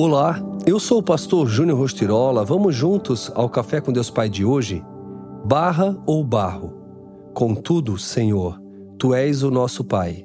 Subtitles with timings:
[0.00, 2.44] Olá, eu sou o pastor Júnior Rostirola.
[2.44, 4.80] Vamos juntos ao Café com Deus Pai de hoje?
[5.44, 6.72] Barra ou barro?
[7.34, 8.62] Contudo, Senhor,
[8.96, 10.24] tu és o nosso Pai.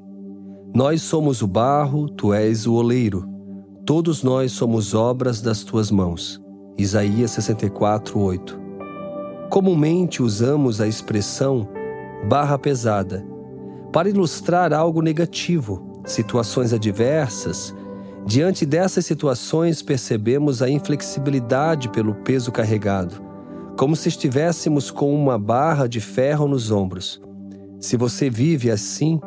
[0.75, 3.27] Nós somos o barro, tu és o oleiro.
[3.83, 6.39] Todos nós somos obras das tuas mãos.
[6.77, 8.61] Isaías 64, 8.
[9.49, 11.67] Comumente usamos a expressão
[12.29, 13.25] barra pesada
[13.91, 17.73] para ilustrar algo negativo, situações adversas
[18.25, 23.21] Diante dessas situações, percebemos a inflexibilidade pelo peso carregado,
[23.77, 27.21] como se estivéssemos com uma barra de ferro nos ombros.
[27.79, 29.19] Se você vive assim,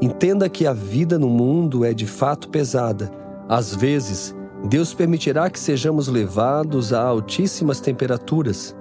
[0.00, 3.10] entenda que a vida no mundo é de fato pesada.
[3.46, 4.34] Às vezes,
[4.66, 8.74] Deus permitirá que sejamos levados a altíssimas temperaturas,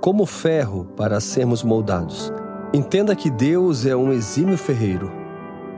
[0.00, 2.32] como ferro, para sermos moldados.
[2.72, 5.12] Entenda que Deus é um exímio ferreiro.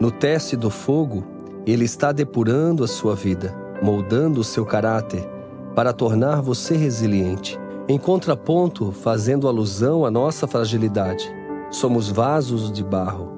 [0.00, 1.24] No teste do fogo,
[1.72, 5.28] ele está depurando a sua vida, moldando o seu caráter
[5.74, 7.58] para tornar você resiliente.
[7.88, 11.32] Em contraponto, fazendo alusão à nossa fragilidade,
[11.70, 13.32] somos vasos de barro,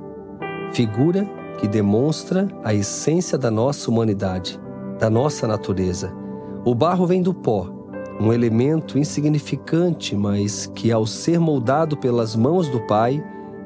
[0.72, 4.60] figura que demonstra a essência da nossa humanidade,
[4.98, 6.12] da nossa natureza.
[6.64, 7.68] O barro vem do pó,
[8.20, 13.22] um elemento insignificante, mas que, ao ser moldado pelas mãos do Pai,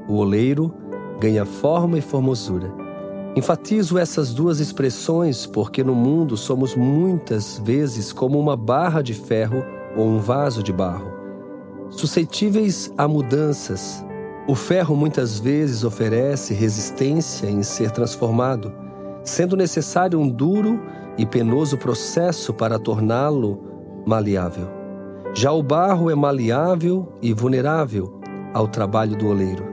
[0.08, 0.72] o oleiro
[1.20, 2.85] ganha forma e formosura.
[3.36, 9.62] Enfatizo essas duas expressões porque no mundo somos muitas vezes como uma barra de ferro
[9.94, 11.12] ou um vaso de barro,
[11.90, 14.02] suscetíveis a mudanças.
[14.48, 18.72] O ferro muitas vezes oferece resistência em ser transformado,
[19.22, 20.80] sendo necessário um duro
[21.18, 23.62] e penoso processo para torná-lo
[24.06, 24.66] maleável.
[25.34, 28.18] Já o barro é maleável e vulnerável
[28.54, 29.66] ao trabalho do oleiro.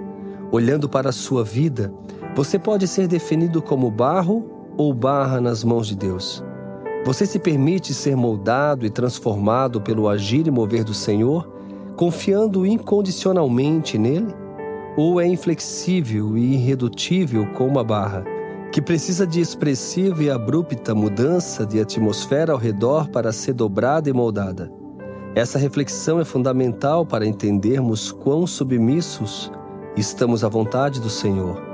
[0.51, 1.93] Olhando para a sua vida,
[2.35, 4.43] você pode ser definido como barro
[4.75, 6.43] ou barra nas mãos de Deus.
[7.05, 11.47] Você se permite ser moldado e transformado pelo agir e mover do Senhor,
[11.95, 14.33] confiando incondicionalmente nele?
[14.97, 18.23] Ou é inflexível e irredutível como a barra,
[18.71, 24.13] que precisa de expressiva e abrupta mudança de atmosfera ao redor para ser dobrada e
[24.13, 24.71] moldada?
[25.35, 29.51] Essa reflexão é fundamental para entendermos quão submissos
[29.97, 31.72] estamos à vontade do Senhor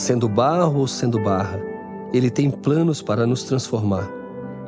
[0.00, 1.60] Sendo barro ou sendo barra,
[2.10, 4.10] Ele tem planos para nos transformar.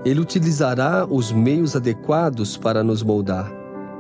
[0.04, 3.50] Ele utilizará os meios adequados para nos moldar,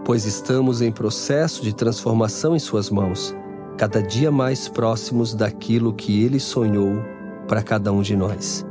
[0.04, 3.34] pois estamos em processo de transformação em Suas mãos,
[3.78, 7.02] cada dia mais próximos daquilo que Ele sonhou
[7.48, 8.66] para cada um de nós.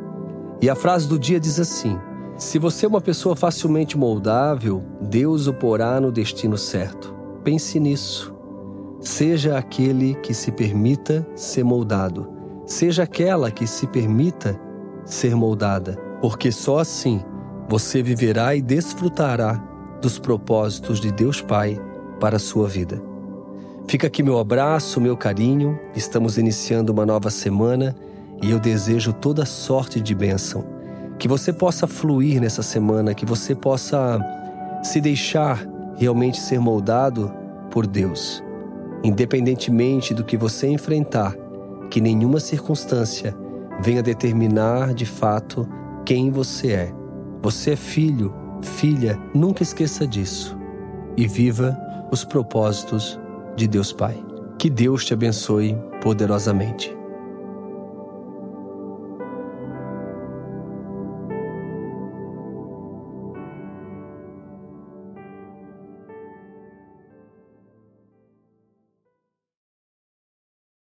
[0.62, 1.98] E a frase do dia diz assim:
[2.38, 7.12] Se você é uma pessoa facilmente moldável, Deus o porá no destino certo.
[7.44, 8.32] Pense nisso.
[9.00, 12.40] Seja aquele que se permita ser moldado
[12.72, 14.60] seja aquela que se permita
[15.06, 17.22] ser moldada, porque só assim
[17.70, 19.62] você viverá e desfrutará
[20.02, 21.80] dos propósitos de Deus Pai
[22.20, 23.02] para a sua vida.
[23.88, 25.78] Fica aqui meu abraço, meu carinho.
[25.96, 27.96] Estamos iniciando uma nova semana
[28.42, 30.66] e eu desejo toda sorte de bênção.
[31.20, 34.20] Que você possa fluir nessa semana, que você possa
[34.82, 35.68] se deixar
[35.98, 37.32] realmente ser moldado
[37.70, 38.42] por Deus.
[39.04, 41.36] Independentemente do que você enfrentar,
[41.92, 43.38] que nenhuma circunstância
[43.84, 45.68] venha determinar de fato
[46.06, 46.94] quem você é.
[47.42, 50.58] Você é filho, filha, nunca esqueça disso.
[51.18, 51.78] E viva
[52.10, 53.20] os propósitos
[53.58, 54.18] de Deus Pai.
[54.58, 57.01] Que Deus te abençoe poderosamente.